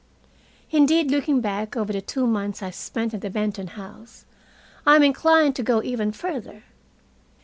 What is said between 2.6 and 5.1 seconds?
I spent in the Benton house, I am